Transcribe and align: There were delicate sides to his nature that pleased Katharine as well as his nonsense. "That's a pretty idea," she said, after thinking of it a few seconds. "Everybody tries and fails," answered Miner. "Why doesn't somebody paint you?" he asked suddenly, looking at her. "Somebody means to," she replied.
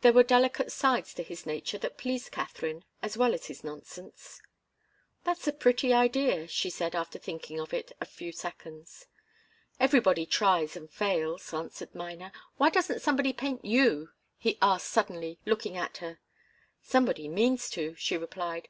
There 0.00 0.12
were 0.12 0.24
delicate 0.24 0.72
sides 0.72 1.14
to 1.14 1.22
his 1.22 1.46
nature 1.46 1.78
that 1.78 1.96
pleased 1.96 2.32
Katharine 2.32 2.84
as 3.00 3.16
well 3.16 3.32
as 3.32 3.46
his 3.46 3.62
nonsense. 3.62 4.42
"That's 5.22 5.46
a 5.46 5.52
pretty 5.52 5.92
idea," 5.92 6.48
she 6.48 6.68
said, 6.68 6.96
after 6.96 7.16
thinking 7.16 7.60
of 7.60 7.72
it 7.72 7.92
a 8.00 8.04
few 8.04 8.32
seconds. 8.32 9.06
"Everybody 9.78 10.26
tries 10.26 10.74
and 10.74 10.90
fails," 10.90 11.54
answered 11.54 11.94
Miner. 11.94 12.32
"Why 12.56 12.70
doesn't 12.70 13.02
somebody 13.02 13.32
paint 13.32 13.64
you?" 13.64 14.10
he 14.36 14.58
asked 14.60 14.88
suddenly, 14.88 15.38
looking 15.46 15.76
at 15.76 15.98
her. 15.98 16.18
"Somebody 16.82 17.28
means 17.28 17.70
to," 17.70 17.94
she 17.94 18.16
replied. 18.16 18.68